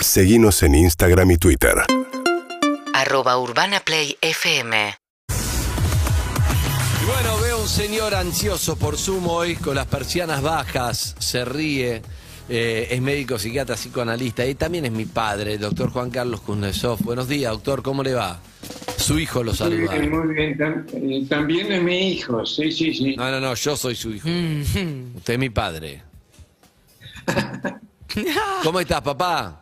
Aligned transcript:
Seguimos 0.00 0.62
en 0.62 0.74
Instagram 0.74 1.30
y 1.32 1.36
Twitter. 1.38 1.74
Arroba 2.94 3.38
Urbana 3.38 3.80
Play 3.80 4.16
FM. 4.20 4.94
Y 7.02 7.06
bueno, 7.06 7.38
veo 7.40 7.60
un 7.62 7.68
señor 7.68 8.14
ansioso 8.14 8.76
por 8.76 8.96
sumo 8.96 9.32
hoy, 9.32 9.56
con 9.56 9.74
las 9.74 9.86
persianas 9.86 10.40
bajas, 10.42 11.14
se 11.18 11.44
ríe, 11.44 12.02
eh, 12.48 12.88
es 12.90 13.00
médico, 13.00 13.38
psiquiatra, 13.38 13.76
psicoanalista 13.76 14.46
y 14.46 14.54
también 14.54 14.84
es 14.86 14.92
mi 14.92 15.04
padre, 15.04 15.54
el 15.54 15.60
doctor 15.60 15.90
Juan 15.90 16.10
Carlos 16.10 16.40
Kuznetsov. 16.40 17.00
Buenos 17.02 17.28
días, 17.28 17.52
doctor, 17.52 17.82
¿cómo 17.82 18.02
le 18.02 18.14
va? 18.14 18.40
Su 18.96 19.18
hijo 19.18 19.42
lo 19.42 19.50
Muy 19.52 19.58
saluda. 19.58 19.94
bien, 19.94 20.10
muy 20.10 20.34
bien. 20.34 20.58
Tam- 20.58 20.86
eh, 20.92 21.26
También 21.28 21.72
es 21.72 21.82
mi 21.82 22.12
hijo, 22.12 22.44
sí, 22.46 22.70
sí, 22.72 22.94
sí. 22.94 23.16
No, 23.16 23.30
no, 23.30 23.40
no, 23.40 23.54
yo 23.54 23.76
soy 23.76 23.94
su 23.94 24.10
hijo. 24.12 24.28
Usted 24.28 25.34
es 25.34 25.38
mi 25.38 25.50
padre. 25.50 26.02
¿Cómo 28.64 28.80
estás, 28.80 29.00
papá? 29.02 29.60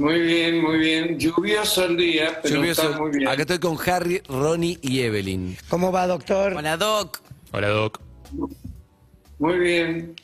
Muy 0.00 0.20
bien, 0.20 0.62
muy 0.62 0.78
bien. 0.78 1.18
Lluvioso 1.18 1.84
el 1.84 1.96
día, 1.96 2.40
pero 2.42 2.56
Lluvioso. 2.56 2.82
está 2.90 2.98
muy 2.98 3.10
bien. 3.10 3.28
Acá 3.28 3.42
estoy 3.42 3.58
con 3.58 3.76
Harry, 3.86 4.22
Ronnie 4.28 4.78
y 4.80 5.00
Evelyn. 5.00 5.56
¿Cómo 5.68 5.92
va, 5.92 6.06
doctor? 6.06 6.54
Hola, 6.54 6.78
Doc. 6.78 7.20
Hola, 7.52 7.68
Doc. 7.68 8.00
Muy 9.38 9.58
bien. 9.58 10.14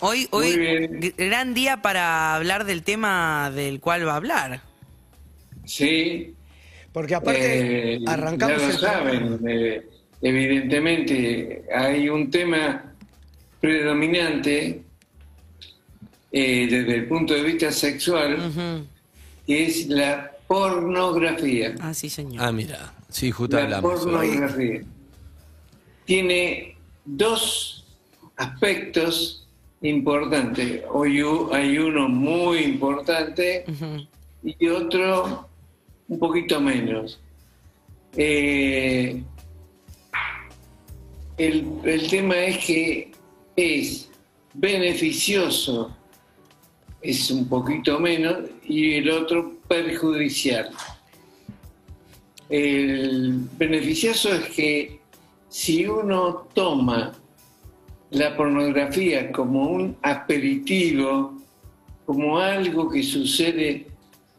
Hoy, 0.00 0.28
Muy 0.32 0.46
hoy 0.46 0.58
bien. 0.58 1.14
gran 1.18 1.52
día 1.52 1.82
para 1.82 2.34
hablar 2.36 2.64
del 2.64 2.82
tema 2.82 3.50
del 3.54 3.78
cual 3.80 4.06
va 4.06 4.12
a 4.12 4.16
hablar. 4.16 4.62
Sí. 5.66 6.34
Porque 6.92 7.14
aparte 7.14 7.94
eh, 7.96 8.00
arrancamos 8.06 8.56
ya 8.58 8.66
lo 8.68 8.72
el 8.72 8.78
saben, 8.78 9.40
eh, 9.46 9.86
evidentemente 10.22 11.64
hay 11.74 12.08
un 12.08 12.30
tema 12.30 12.94
predominante 13.60 14.82
eh, 16.32 16.66
desde 16.70 16.94
el 16.94 17.08
punto 17.08 17.34
de 17.34 17.42
vista 17.42 17.70
sexual, 17.72 18.52
que 19.46 19.64
es 19.66 19.86
la 19.88 20.30
pornografía. 20.46 21.74
Ah, 21.80 21.94
sí, 21.94 22.08
señor. 22.10 22.42
Ah, 22.44 22.52
mira. 22.52 22.92
Sí, 23.08 23.30
justo 23.30 23.56
La 23.56 23.62
hablamos. 23.64 24.04
hoy. 24.04 24.12
pornografía 24.12 24.82
tiene 26.04 26.76
dos 27.04 27.84
aspectos 28.36 29.46
importantes. 29.82 30.82
Hoy 30.90 31.22
hay 31.52 31.78
uno 31.78 32.08
muy 32.08 32.58
importante 32.60 33.64
y 34.42 34.68
otro 34.68 35.48
un 36.08 36.18
poquito 36.18 36.60
menos. 36.60 37.20
Eh, 38.16 39.22
el, 41.36 41.66
el 41.84 42.08
tema 42.08 42.36
es 42.36 42.64
que 42.64 43.12
es 43.56 44.10
beneficioso, 44.54 45.94
es 47.02 47.30
un 47.30 47.48
poquito 47.48 47.98
menos, 48.00 48.36
y 48.66 48.94
el 48.94 49.10
otro 49.10 49.54
perjudicial. 49.68 50.70
El 52.48 53.40
beneficioso 53.58 54.32
es 54.32 54.48
que 54.50 55.00
si 55.48 55.86
uno 55.86 56.48
toma 56.54 57.12
la 58.10 58.36
pornografía 58.36 59.30
como 59.32 59.68
un 59.68 59.96
aperitivo, 60.02 61.34
como 62.06 62.38
algo 62.38 62.88
que 62.88 63.02
sucede 63.02 63.86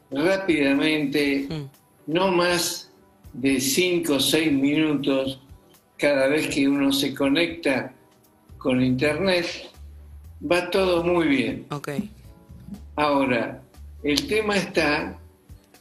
rápidamente, 0.09 1.47
Mm. 1.49 2.11
no 2.13 2.31
más 2.31 2.91
de 3.33 3.59
5 3.59 4.15
o 4.15 4.19
6 4.19 4.51
minutos 4.51 5.39
cada 5.97 6.27
vez 6.27 6.47
que 6.47 6.67
uno 6.67 6.91
se 6.91 7.13
conecta 7.13 7.93
con 8.57 8.81
internet, 8.81 9.45
va 10.41 10.69
todo 10.71 11.03
muy 11.03 11.27
bien. 11.27 11.65
Ok. 11.69 11.89
Ahora, 12.99 13.61
el 14.03 14.27
tema 14.27 14.57
está 14.57 15.17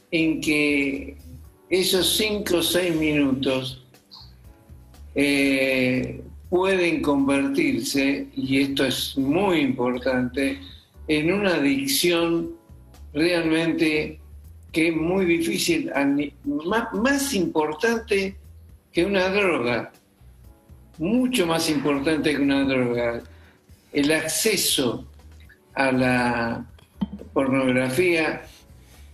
en 0.09 0.39
que 0.39 1.17
esos 1.69 2.15
5 2.15 2.55
o 2.55 2.63
6 2.63 2.95
minutos 2.95 3.85
eh, 5.15 6.23
pueden 6.49 7.01
convertirse, 7.01 8.25
y 8.33 8.61
esto 8.61 8.85
es 8.85 9.17
muy 9.17 9.59
importante, 9.59 10.61
en 11.09 11.33
una 11.33 11.55
adicción 11.55 12.55
realmente 13.13 14.21
que 14.71 14.87
es 14.87 14.95
muy 14.95 15.25
difícil, 15.25 15.91
más 16.93 17.33
importante 17.33 18.37
que 18.93 19.03
una 19.03 19.27
droga, 19.27 19.91
mucho 20.97 21.45
más 21.45 21.69
importante 21.69 22.31
que 22.31 22.41
una 22.41 22.63
droga. 22.63 23.21
El 23.91 24.09
acceso 24.09 25.05
a 25.73 25.91
la 25.91 26.65
pornografía 27.33 28.41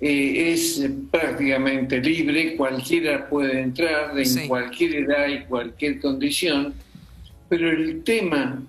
eh, 0.01 0.51
es 0.53 0.85
prácticamente 1.09 2.00
libre, 2.01 2.56
cualquiera 2.57 3.29
puede 3.29 3.61
entrar 3.61 4.17
en 4.17 4.25
Sí. 4.25 4.47
cualquier 4.47 4.95
edad 4.95 5.28
y 5.28 5.45
cualquier 5.45 6.00
condición, 6.00 6.73
pero 7.47 7.69
el 7.72 8.03
tema 8.03 8.61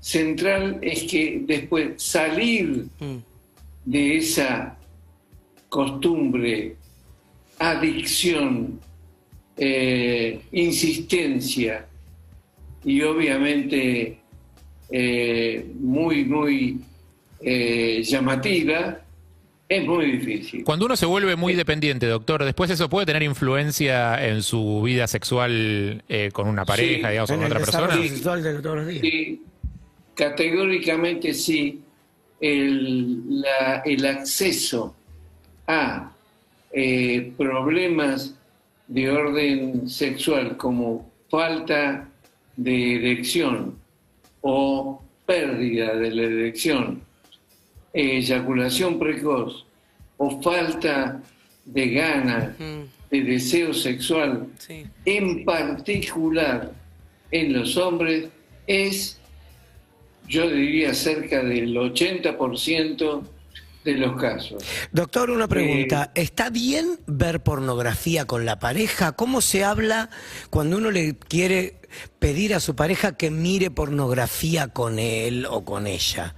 central 0.00 0.78
es 0.80 1.04
que 1.04 1.42
después 1.46 2.02
salir 2.02 2.86
Mm. 2.98 3.16
de 3.84 4.16
esa 4.16 4.76
costumbre, 5.68 6.76
adicción, 7.58 8.80
eh, 9.56 10.40
insistencia 10.52 11.86
y 12.84 13.02
obviamente 13.02 14.18
eh, 14.94 15.64
muy, 15.80 16.24
muy 16.24 16.80
eh, 17.42 18.02
llamativa, 18.04 19.00
es 19.68 19.84
muy 19.86 20.12
difícil. 20.12 20.64
Cuando 20.64 20.86
uno 20.86 20.96
se 20.96 21.06
vuelve 21.06 21.34
muy 21.36 21.54
dependiente, 21.54 22.06
doctor, 22.06 22.44
después 22.44 22.70
eso 22.70 22.88
puede 22.88 23.06
tener 23.06 23.22
influencia 23.22 24.26
en 24.26 24.42
su 24.42 24.82
vida 24.82 25.06
sexual 25.06 26.02
eh, 26.08 26.30
con 26.32 26.46
una 26.48 26.64
pareja, 26.64 27.06
Sí, 27.08 27.10
digamos, 27.12 27.30
con 27.30 27.42
otra 27.44 27.58
persona. 27.58 27.86
desarrollo 27.86 28.08
sexual 28.08 28.42
de 28.42 28.54
todos 28.60 28.76
los 28.76 28.86
días. 28.88 29.00
Sí, 29.02 29.42
categóricamente 30.14 31.34
sí, 31.34 31.80
el, 32.40 33.40
la- 33.40 33.82
el 33.84 34.04
acceso 34.06 34.94
a 35.66 36.12
eh, 36.72 37.32
problemas 37.36 38.34
de 38.88 39.10
orden 39.10 39.88
sexual 39.88 40.56
como 40.56 41.10
falta 41.30 42.08
de 42.56 42.96
erección 42.96 43.76
o 44.42 45.02
pérdida 45.24 45.94
de 45.96 46.10
la 46.10 46.22
erección, 46.24 47.00
eyaculación 47.92 48.98
precoz 48.98 49.64
o 50.16 50.40
falta 50.42 51.20
de 51.64 51.88
ganas, 51.90 52.50
de 53.10 53.22
deseo 53.22 53.74
sexual, 53.74 54.46
Sí. 54.58 54.86
en 55.04 55.44
particular 55.44 56.72
en 57.30 57.52
los 57.52 57.76
hombres 57.76 58.28
es, 58.66 59.18
yo 60.28 60.48
diría, 60.48 60.94
cerca 60.94 61.42
del 61.42 61.76
80% 61.76 63.22
de 63.84 63.94
los 63.94 64.20
casos. 64.20 64.62
Doctor, 64.92 65.30
una 65.30 65.48
pregunta. 65.48 66.12
¿Está 66.14 66.50
bien 66.50 67.00
ver 67.06 67.42
pornografía 67.42 68.26
con 68.26 68.44
la 68.44 68.58
pareja? 68.60 69.12
¿Cómo 69.12 69.40
se 69.40 69.64
habla 69.64 70.08
cuando 70.50 70.76
uno 70.78 70.90
le 70.92 71.16
quiere 71.16 71.76
pedir 72.20 72.54
a 72.54 72.60
su 72.60 72.76
pareja 72.76 73.16
que 73.16 73.30
mire 73.30 73.70
pornografía 73.70 74.68
con 74.68 74.98
él 75.00 75.46
o 75.50 75.64
con 75.64 75.86
ella? 75.88 76.34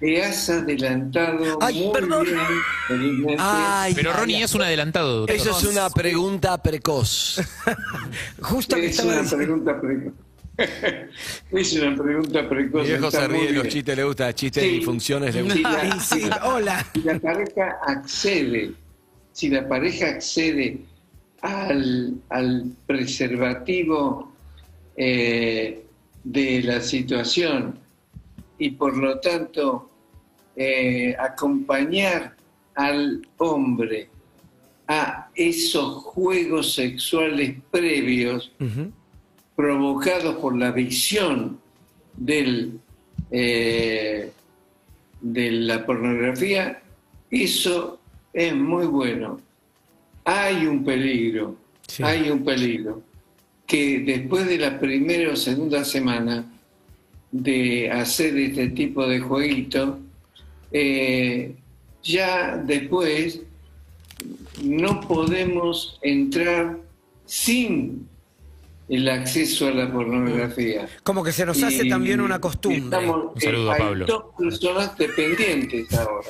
Te 0.00 0.22
has 0.22 0.50
adelantado 0.50 1.58
Ay, 1.62 1.84
muy 1.84 1.92
perdón. 1.92 2.26
bien. 2.26 3.36
Ay, 3.38 3.94
Pero 3.94 4.12
Ronnie 4.12 4.42
es 4.42 4.54
un 4.54 4.62
adelantado, 4.62 5.20
doctor. 5.20 5.34
Eso 5.36 5.50
es 5.58 5.64
una 5.64 5.88
pregunta 5.90 6.62
precoz. 6.62 7.40
justo 8.42 8.76
es 8.76 8.98
una 9.00 9.20
diciendo- 9.20 9.36
pregunta 9.36 9.80
precoz. 9.80 10.12
es 11.50 11.72
una 11.74 11.96
pregunta 12.02 12.48
precoz. 12.48 12.82
Mi 12.82 12.88
viejo 12.88 13.10
se 13.10 13.28
ríe 13.28 13.46
de 13.46 13.52
los 13.52 13.68
chistes, 13.68 13.96
le 13.96 14.04
gusta 14.04 14.34
chistes 14.34 14.62
Sí. 14.62 14.68
disfunciones, 14.70 15.34
le 15.34 15.42
gusta. 15.42 16.00
Si 16.00 16.20
la- 16.20 16.34
sí, 16.36 16.40
hola. 16.44 16.86
si 16.92 17.00
la 17.02 17.18
pareja 17.18 17.76
accede, 17.86 18.72
si 19.32 19.48
la 19.48 19.66
pareja 19.68 20.06
accede 20.08 20.78
al, 21.40 22.14
al 22.30 22.64
preservativo 22.86 24.32
eh, 24.96 25.84
de 26.24 26.62
la 26.62 26.80
situación 26.80 27.78
y 28.58 28.70
por 28.70 28.96
lo 28.96 29.18
tanto 29.20 29.90
eh, 30.56 31.14
acompañar 31.18 32.34
al 32.74 33.26
hombre 33.38 34.08
a 34.88 35.28
esos 35.34 36.02
juegos 36.04 36.74
sexuales 36.74 37.56
previos 37.70 38.52
provocados 39.56 40.36
por 40.36 40.56
la 40.56 40.70
visión 40.70 41.58
del, 42.16 42.78
eh, 43.30 44.30
de 45.20 45.50
la 45.52 45.84
pornografía, 45.84 46.82
eso 47.30 47.98
es 48.32 48.54
muy 48.54 48.86
bueno. 48.86 49.40
Hay 50.24 50.66
un 50.66 50.84
peligro, 50.84 51.56
Sí. 51.88 52.02
hay 52.02 52.30
un 52.30 52.44
peligro, 52.44 53.02
que 53.66 54.00
después 54.00 54.46
de 54.46 54.58
la 54.58 54.78
primera 54.78 55.32
o 55.32 55.36
segunda 55.36 55.84
semana 55.84 56.44
de 57.42 57.90
hacer 57.90 58.36
este 58.36 58.68
tipo 58.68 59.06
de 59.06 59.20
jueguito, 59.20 59.98
eh, 60.72 61.54
ya 62.02 62.56
después 62.56 63.40
no 64.62 65.00
podemos 65.02 65.98
entrar 66.02 66.78
sin 67.26 68.08
el 68.88 69.08
acceso 69.08 69.66
a 69.66 69.72
la 69.72 69.92
pornografía. 69.92 70.88
Como 71.02 71.24
que 71.24 71.32
se 71.32 71.44
nos 71.44 71.60
hace 71.62 71.86
Y- 71.86 71.88
también 71.88 72.20
una 72.20 72.40
costumbre. 72.40 72.78
estamos- 72.84 73.34
Un 73.34 73.40
saludo 73.40 73.70
a 73.70 73.74
hay 73.74 73.80
Pablo. 73.80 74.06
dos 74.06 74.24
personas 74.38 74.96
dependientes 74.96 75.92
ahora. 75.94 76.28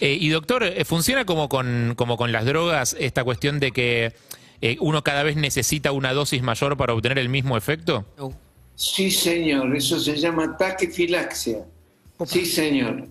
Eh, 0.00 0.16
y 0.20 0.28
doctor, 0.28 0.62
eh, 0.64 0.84
¿funciona 0.84 1.24
como 1.24 1.48
con, 1.48 1.94
como 1.96 2.16
con 2.16 2.32
las 2.32 2.44
drogas 2.44 2.96
esta 2.98 3.24
cuestión 3.24 3.60
de 3.60 3.72
que 3.72 4.12
eh, 4.60 4.76
uno 4.80 5.04
cada 5.04 5.22
vez 5.22 5.36
necesita 5.36 5.92
una 5.92 6.12
dosis 6.12 6.42
mayor 6.42 6.76
para 6.76 6.92
obtener 6.92 7.18
el 7.18 7.28
mismo 7.28 7.56
efecto? 7.56 8.04
Uh, 8.18 8.32
Sí, 8.80 9.10
señor, 9.10 9.74
eso 9.74 9.98
se 9.98 10.14
llama 10.16 10.56
taquifilaxia. 10.56 11.64
Sí, 12.24 12.46
señor, 12.46 13.08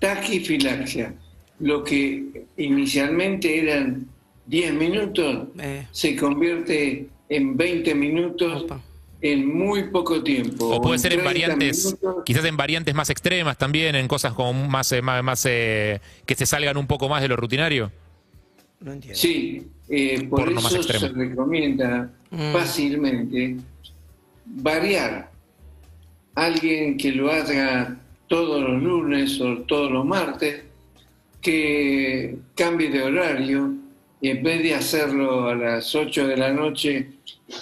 taquifilaxia. 0.00 1.14
Lo 1.60 1.84
que 1.84 2.44
inicialmente 2.56 3.60
eran 3.60 4.06
10 4.46 4.74
minutos 4.74 5.46
Eh. 5.60 5.86
se 5.92 6.16
convierte 6.16 7.06
en 7.28 7.56
20 7.56 7.94
minutos 7.94 8.64
Opa. 8.64 8.80
en 9.22 9.46
muy 9.56 9.84
poco 9.90 10.24
tiempo. 10.24 10.66
O 10.74 10.80
puede 10.82 10.98
ser 10.98 11.12
en 11.12 11.20
30 11.20 11.30
variantes, 11.30 11.84
minutos. 11.86 12.24
quizás 12.24 12.44
en 12.44 12.56
variantes 12.56 12.92
más 12.96 13.08
extremas 13.08 13.56
también, 13.56 13.94
en 13.94 14.08
cosas 14.08 14.32
como 14.32 14.52
más, 14.66 14.90
eh, 14.90 15.02
más, 15.02 15.22
más, 15.22 15.46
eh, 15.48 16.00
que 16.26 16.34
se 16.34 16.46
salgan 16.46 16.76
un 16.76 16.88
poco 16.88 17.08
más 17.08 17.22
de 17.22 17.28
lo 17.28 17.36
rutinario. 17.36 17.92
No 18.80 18.92
entiendo. 18.92 19.16
Sí, 19.18 19.68
eh, 19.88 20.26
por 20.28 20.46
Porno 20.52 20.58
eso 20.68 20.82
se 20.82 21.08
recomienda 21.10 22.10
Mm. 22.30 22.52
fácilmente 22.52 23.56
variar. 24.46 25.30
Alguien 26.34 26.96
que 26.96 27.12
lo 27.12 27.30
haga 27.30 27.96
todos 28.28 28.60
los 28.62 28.82
lunes 28.82 29.40
o 29.40 29.58
todos 29.62 29.90
los 29.90 30.04
martes, 30.04 30.62
que 31.40 32.36
cambie 32.54 32.90
de 32.90 33.02
horario 33.02 33.72
y 34.20 34.30
en 34.30 34.42
vez 34.42 34.62
de 34.62 34.74
hacerlo 34.74 35.48
a 35.48 35.54
las 35.54 35.94
8 35.94 36.26
de 36.26 36.36
la 36.36 36.52
noche, 36.52 37.08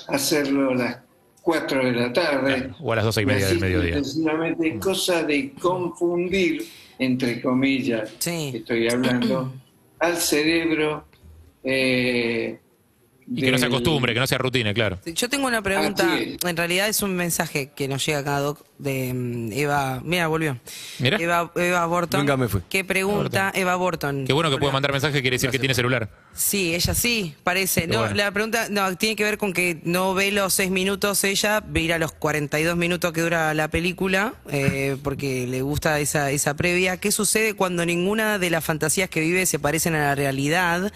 hacerlo 0.08 0.70
a 0.70 0.74
las 0.74 0.98
4 1.42 1.84
de 1.84 1.92
la 1.92 2.12
tarde. 2.12 2.70
O 2.80 2.92
a 2.92 2.96
las 2.96 3.04
doce 3.04 3.22
y 3.22 3.26
media 3.26 3.46
del 3.48 3.60
mediodía. 3.60 3.98
sucesivamente, 3.98 4.78
cosa 4.78 5.22
de 5.24 5.52
confundir, 5.52 6.64
entre 6.98 7.42
comillas, 7.42 8.14
Sí. 8.18 8.52
estoy 8.54 8.88
hablando, 8.88 9.52
al 9.98 10.16
cerebro. 10.16 11.04
eh, 11.66 12.58
Y 13.26 13.42
que 13.42 13.50
no 13.50 13.58
se 13.58 13.66
acostumbre, 13.66 14.12
que 14.12 14.20
no 14.20 14.26
sea 14.26 14.38
rutina, 14.38 14.74
claro. 14.74 14.98
Yo 15.04 15.28
tengo 15.28 15.46
una 15.46 15.62
pregunta, 15.62 16.18
es. 16.18 16.36
en 16.44 16.56
realidad 16.56 16.88
es 16.88 17.02
un 17.02 17.14
mensaje 17.16 17.70
que 17.74 17.88
nos 17.88 18.04
llega 18.04 18.18
acá, 18.18 18.38
Doc, 18.38 18.60
de 18.78 19.14
mm, 19.14 19.52
Eva, 19.52 20.00
mira, 20.04 20.26
volvió. 20.26 20.58
Mira. 20.98 21.16
Eva, 21.18 21.50
Eva 21.56 21.86
Borton. 21.86 22.20
Nunca 22.20 22.36
me 22.36 22.48
fui. 22.48 22.60
Que 22.68 22.84
pregunta, 22.84 23.50
Eva 23.54 23.76
Borton. 23.76 24.26
Qué 24.26 24.32
bueno 24.32 24.50
que 24.50 24.58
puede 24.58 24.72
mandar 24.72 24.92
mensaje, 24.92 25.22
quiere 25.22 25.36
decir 25.36 25.50
que 25.50 25.58
tiene 25.58 25.74
celular. 25.74 26.10
Sí, 26.34 26.74
ella 26.74 26.94
sí, 26.94 27.34
parece. 27.44 27.86
No, 27.86 28.00
bueno. 28.00 28.14
la 28.14 28.30
pregunta 28.32 28.66
no, 28.68 28.94
tiene 28.96 29.16
que 29.16 29.24
ver 29.24 29.38
con 29.38 29.52
que 29.52 29.80
no 29.84 30.14
ve 30.14 30.30
los 30.30 30.52
seis 30.52 30.70
minutos 30.70 31.24
ella, 31.24 31.62
ve 31.66 31.80
ir 31.80 31.92
a 31.92 31.98
los 31.98 32.12
42 32.12 32.76
minutos 32.76 33.12
que 33.12 33.22
dura 33.22 33.54
la 33.54 33.68
película, 33.68 34.34
eh, 34.50 34.96
porque 35.02 35.46
le 35.46 35.62
gusta 35.62 35.98
esa, 36.00 36.30
esa 36.30 36.54
previa. 36.54 36.98
¿Qué 36.98 37.12
sucede 37.12 37.54
cuando 37.54 37.86
ninguna 37.86 38.38
de 38.38 38.50
las 38.50 38.64
fantasías 38.64 39.08
que 39.08 39.20
vive 39.20 39.46
se 39.46 39.58
parecen 39.58 39.94
a 39.94 40.00
la 40.00 40.14
realidad? 40.14 40.92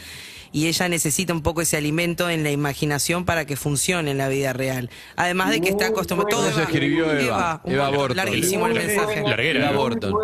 Y 0.53 0.67
ella 0.67 0.89
necesita 0.89 1.33
un 1.33 1.43
poco 1.43 1.61
ese 1.61 1.77
alimento 1.77 2.31
en 2.31 2.43
la 2.43 2.51
imaginación 2.51 3.25
para 3.25 3.45
que 3.45 3.57
funcione 3.57 4.11
en 4.13 4.19
la 4.19 4.29
vida 4.29 4.53
real. 4.53 4.89
Además 5.17 5.51
de 5.51 5.61
que 5.61 5.69
está 5.69 5.91
buena. 5.91 6.25
todo 6.31 6.49
Eso 6.49 6.63
escribió 6.63 7.13
Eva. 7.13 7.61
un 7.65 7.73
Eva 7.75 7.91
Borton. 7.91 8.17
Larguísimo 8.17 8.67
el 8.67 8.75
mensaje. 8.75 9.21
buena- 9.21 9.29
Larguera. 9.31 9.71
Eva 9.71 9.77
Borton. 9.79 10.15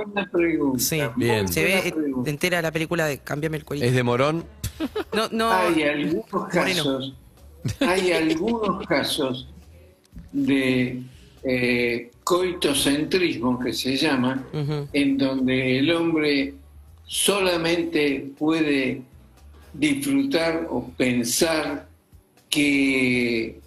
Sí, 0.79 1.01
Bien. 1.17 1.49
se 1.49 1.63
ve 1.65 1.93
pregunta. 1.95 2.31
entera 2.31 2.63
la 2.63 2.73
película 2.73 3.07
de 3.07 3.19
Cambiame 3.19 3.57
el 3.59 3.65
cuello. 3.65 3.85
¿Es 3.85 3.93
de 3.95 4.03
Morón? 4.03 4.45
No, 5.13 5.29
no. 5.31 5.51
Hay 5.53 5.83
algunos 5.83 6.31
Moreno. 6.33 6.51
casos, 6.51 7.15
hay 7.81 8.13
algunos 8.13 8.87
casos 8.87 9.49
de 10.33 11.03
eh, 11.45 12.11
coitocentrismo 12.25 13.59
que 13.61 13.73
se 13.73 13.97
llama, 13.97 14.43
en 14.93 15.19
donde 15.19 15.79
el 15.79 15.91
hombre 15.93 16.55
solamente 17.07 18.31
puede 18.39 19.03
disfrutar 19.75 20.69
o 20.71 20.89
pensar 20.97 21.89
que 22.49 23.61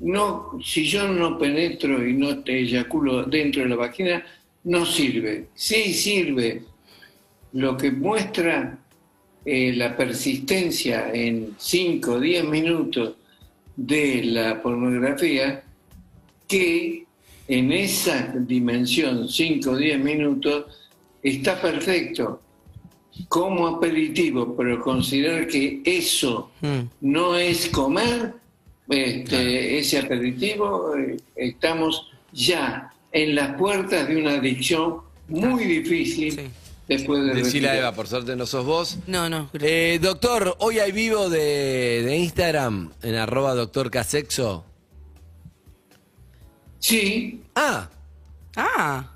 no, 0.00 0.58
si 0.64 0.86
yo 0.86 1.08
no 1.08 1.38
penetro 1.38 2.06
y 2.06 2.14
no 2.14 2.42
te 2.42 2.60
eyaculo 2.60 3.24
dentro 3.24 3.62
de 3.62 3.68
la 3.68 3.76
vagina, 3.76 4.24
no 4.64 4.86
sirve. 4.86 5.48
Sí 5.54 5.92
sirve. 5.92 6.62
Lo 7.52 7.76
que 7.76 7.90
muestra 7.90 8.78
eh, 9.44 9.72
la 9.74 9.96
persistencia 9.96 11.10
en 11.12 11.54
5 11.58 12.12
o 12.12 12.20
10 12.20 12.44
minutos 12.44 13.16
de 13.76 14.24
la 14.24 14.62
pornografía, 14.62 15.62
que 16.46 17.04
en 17.46 17.72
esa 17.72 18.34
dimensión, 18.38 19.28
5 19.28 19.70
o 19.70 19.76
10 19.76 20.00
minutos, 20.00 20.66
está 21.22 21.60
perfecto 21.60 22.40
como 23.28 23.66
aperitivo, 23.66 24.54
pero 24.56 24.80
considerar 24.82 25.46
que 25.46 25.80
eso 25.84 26.50
Mm. 26.60 26.80
no 27.02 27.36
es 27.36 27.68
comer 27.70 28.34
este, 28.88 29.78
ese 29.78 29.98
aperitivo, 29.98 30.94
eh, 30.96 31.16
estamos 31.36 32.10
ya 32.32 32.90
en 33.12 33.34
las 33.34 33.54
puertas 33.56 34.08
de 34.08 34.16
una 34.16 34.32
adicción 34.32 34.98
muy 35.28 35.64
difícil 35.64 36.32
Sí. 36.32 36.40
después 36.88 37.22
de 37.24 37.34
Decila. 37.34 37.76
Eva, 37.76 37.92
por 37.92 38.06
suerte 38.06 38.34
no 38.34 38.46
sos 38.46 38.64
vos. 38.64 38.98
No, 39.06 39.28
no. 39.28 39.50
Eh, 39.60 39.98
doctor, 40.00 40.56
hoy 40.60 40.78
hay 40.78 40.92
vivo 40.92 41.28
de, 41.28 42.02
de 42.02 42.16
Instagram 42.16 42.90
en 43.02 43.14
arroba 43.16 43.54
doctor 43.54 43.90
Casexo. 43.90 44.64
Sí, 46.78 47.42
Ah, 47.54 47.90
Ah, 48.56 49.10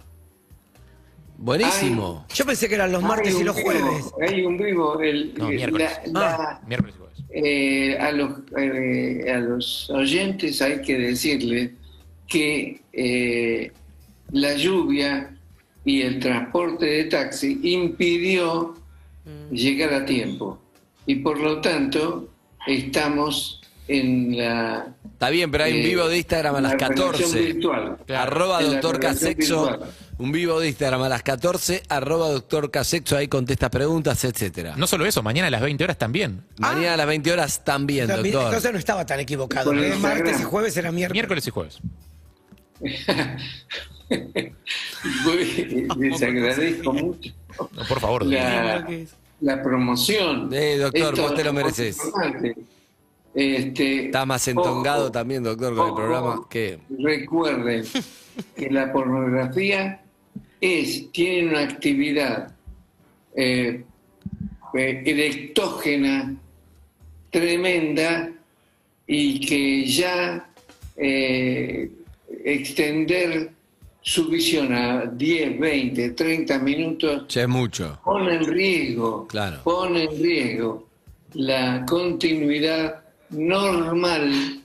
buenísimo. 1.42 2.26
Yo 2.34 2.44
pensé 2.46 2.68
que 2.68 2.74
eran 2.76 2.92
los 2.92 3.02
martes 3.02 3.38
y 3.38 3.44
los 3.44 3.56
vivo, 3.56 3.70
jueves. 3.70 4.12
Hay 4.20 4.42
un 4.44 4.56
vivo. 4.56 5.00
El, 5.00 5.34
No, 5.36 5.44
la- 5.44 5.50
miércoles. 5.56 5.90
la- 6.12 6.60
Miércoles 6.66 6.94
y 6.96 6.98
jueves. 6.98 7.18
eh, 7.30 7.98
a, 7.98 8.12
los, 8.12 8.30
eh, 8.56 9.32
a 9.34 9.38
los 9.40 9.90
oyentes 9.90 10.60
hay 10.62 10.80
que 10.82 10.98
decirles 10.98 11.70
que 12.28 12.80
eh, 12.92 13.72
la 14.30 14.54
lluvia 14.54 15.36
y 15.84 16.02
el 16.02 16.18
transporte 16.20 16.86
de 16.86 17.04
taxi 17.04 17.58
impidió 17.62 18.74
llegar 19.50 19.92
a 19.94 20.04
tiempo 20.04 20.58
y 21.06 21.16
por 21.16 21.38
lo 21.38 21.60
tanto 21.60 22.28
estamos 22.66 23.60
en 23.88 24.36
la 24.38 24.94
Está 25.12 25.30
bien, 25.30 25.50
pero 25.50 25.64
hay 25.64 25.72
un 25.74 25.78
eh, 25.80 25.84
vivo 25.88 26.08
de 26.08 26.18
Instagram 26.18 26.56
a 26.56 26.60
las 26.60 26.72
la 26.72 26.78
relación 26.88 27.08
14. 27.12 27.40
virtual. 27.40 27.98
Arroba 28.16 28.62
doctor 28.62 28.98
Casexo. 29.00 29.66
virtual. 29.68 29.90
Un 30.22 30.30
vivo 30.30 30.60
de 30.60 30.68
Instagram 30.68 31.02
a 31.02 31.08
las 31.08 31.24
14. 31.24 31.82
Arroba 31.88 32.28
doctor 32.28 32.70
Casexo. 32.70 33.16
Ahí 33.16 33.26
contesta 33.26 33.68
preguntas, 33.72 34.22
etcétera. 34.24 34.74
No 34.76 34.86
solo 34.86 35.04
eso, 35.04 35.20
mañana 35.20 35.48
a 35.48 35.50
las 35.50 35.60
20 35.60 35.82
horas 35.82 35.98
también. 35.98 36.44
Mañana 36.58 36.94
a 36.94 36.96
las 36.98 37.06
20 37.08 37.32
horas 37.32 37.64
también, 37.64 38.06
También, 38.06 38.32
doctor. 38.34 38.50
Entonces 38.52 38.72
no 38.72 38.78
estaba 38.78 39.04
tan 39.04 39.18
equivocado. 39.18 39.72
Instagram. 39.74 40.00
martes 40.00 40.40
y 40.40 40.44
jueves 40.44 40.76
era 40.76 40.92
miércoles. 40.92 41.14
Miércoles 41.14 41.46
y 41.48 41.50
jueves. 41.50 41.80
Les 45.98 46.22
agradezco 46.22 46.92
mucho 46.92 47.30
No, 47.72 47.84
por 47.88 47.98
favor, 47.98 48.22
doctor. 48.22 48.40
la, 48.40 48.86
la 49.40 49.62
promoción. 49.62 50.50
Eh, 50.52 50.76
doctor, 50.78 51.14
Esto 51.14 51.22
vos 51.22 51.34
te 51.34 51.42
lo 51.42 51.52
mereces. 51.52 51.98
Este, 53.34 54.06
Está 54.06 54.24
más 54.24 54.46
entongado 54.46 55.04
ojo, 55.04 55.12
también, 55.12 55.42
doctor, 55.42 55.74
con 55.74 55.88
el 55.88 55.94
programa. 55.94 56.46
que 56.48 56.78
Recuerden 56.96 57.84
que 58.54 58.70
la 58.70 58.92
pornografía 58.92 60.01
es, 60.62 61.10
tiene 61.10 61.48
una 61.50 61.60
actividad 61.62 62.54
eh, 63.34 63.84
eh, 64.74 65.02
erectógena 65.04 66.34
tremenda 67.30 68.30
y 69.06 69.40
que 69.40 69.84
ya 69.84 70.48
eh, 70.96 71.90
extender 72.44 73.50
su 74.00 74.28
visión 74.28 74.72
a 74.72 75.04
10, 75.06 75.58
20, 75.58 76.10
30 76.10 76.58
minutos 76.60 77.36
es 77.36 77.48
mucho. 77.48 78.00
pone 78.04 78.36
en 78.36 78.46
riesgo, 78.46 79.26
Claro. 79.26 79.60
pone 79.64 80.04
en 80.04 80.22
riesgo 80.22 80.88
la 81.34 81.84
continuidad 81.86 83.02
normal 83.30 84.60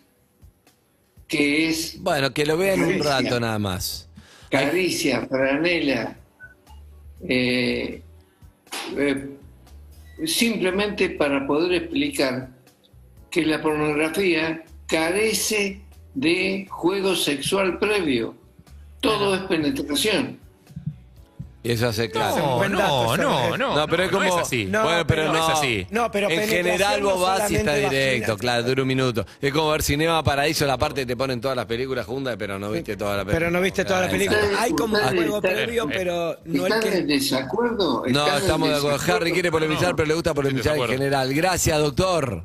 que 1.27 1.70
es 1.70 2.01
Bueno, 2.01 2.32
que 2.34 2.46
lo 2.46 2.56
vean 2.58 2.82
un 2.84 3.00
rato 3.00 3.39
nada 3.39 3.58
más. 3.60 4.06
Caricia, 4.50 5.25
franela, 5.27 6.18
eh, 7.27 8.01
eh, 8.98 9.30
simplemente 10.25 11.10
para 11.12 11.46
poder 11.46 11.84
explicar 11.84 12.50
que 13.30 13.46
la 13.46 13.62
pornografía 13.62 14.63
carece 14.88 15.82
de 16.13 16.66
juego 16.70 17.16
sexual 17.16 17.77
previo. 17.80 18.36
Todo 19.01 19.36
es 19.36 19.42
penetración. 19.42 20.39
Eso 21.71 21.88
hace 21.89 22.09
claro. 22.09 22.67
No, 22.67 22.69
no, 22.69 23.17
no, 23.17 23.57
no, 23.57 23.75
No, 23.75 23.88
pero 23.88 24.03
es 24.03 24.12
no 24.12 24.17
como. 24.19 24.29
es 24.39 24.45
así. 24.45 24.65
No, 24.65 24.83
bueno, 24.83 25.05
pero 25.07 25.21
pero 25.21 25.33
no. 25.33 25.39
no 25.39 25.47
es 25.47 25.57
así. 25.57 25.88
No, 25.89 26.12
pero 26.12 26.29
en 26.29 26.47
general 26.47 27.01
no 27.01 27.09
vos 27.15 27.21
vas 27.21 27.51
y 27.51 27.55
está 27.57 27.75
directo, 27.75 28.33
vagina. 28.33 28.38
claro, 28.38 28.63
dura 28.63 28.81
un 28.83 28.88
minuto. 28.88 29.25
Es 29.41 29.51
como 29.53 29.69
ver 29.71 29.83
Cinema 29.83 30.24
Paraíso, 30.24 30.65
la 30.65 30.77
parte 30.77 31.01
que 31.01 31.05
te 31.07 31.17
ponen 31.17 31.41
todas 31.41 31.57
las 31.57 31.65
películas 31.65 32.05
juntas, 32.05 32.36
pero 32.38 32.57
no 32.59 32.71
viste 32.71 32.95
toda 32.95 33.17
la 33.17 33.25
película. 33.25 33.39
Pero 33.39 33.51
no 33.51 33.62
viste 33.62 33.86
toda 33.86 34.01
la 34.01 34.09
película. 34.09 34.39
Hay 34.59 34.71
como 34.71 34.97
un 34.97 35.03
juego 35.03 35.41
previo, 35.41 35.88
pero 35.88 36.38
no 36.45 36.65
el 36.67 36.74
¿Están 36.74 36.93
en 36.93 37.07
que. 37.07 37.13
desacuerdo? 37.13 38.03
No, 38.07 38.19
¿Están 38.19 38.27
en 38.38 38.41
estamos 38.41 38.69
de 38.69 38.75
acuerdo. 38.75 39.13
Harry 39.15 39.31
quiere 39.31 39.51
polemizar, 39.51 39.95
pero 39.95 40.07
le 40.07 40.13
gusta 40.13 40.33
polemizar 40.33 40.77
en 40.77 40.88
general. 40.88 41.33
Gracias, 41.33 41.77
doctor. 41.79 42.43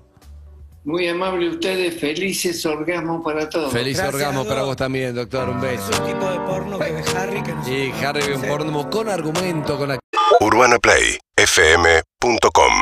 Muy 0.85 1.07
amable 1.07 1.49
ustedes, 1.49 1.99
felices 2.01 2.67
orgasmos 2.67 3.23
para 3.25 3.49
todos. 3.49 3.73
Feliz 3.73 3.97
Gracias, 3.99 4.15
orgasmo 4.15 4.45
para 4.45 4.65
vos 4.65 4.77
también, 4.77 5.15
doctor. 5.15 5.49
Un 5.49 5.65
Es 5.65 5.79
beso. 5.89 6.03
un 6.03 6.09
tipo 6.13 6.29
de 6.29 6.41
porno 6.41 6.77
que 6.79 6.93
ve 6.93 7.05
Harry 7.17 7.41
que 7.43 7.55
no 7.55 7.69
Y 7.69 7.93
Harry 8.05 8.21
ve 8.27 8.35
un 8.35 8.43
porno 8.43 8.91
con 8.91 9.09
argumento, 9.09 9.79
con 9.79 9.97
UrbanaPlayFM.com 10.41 12.73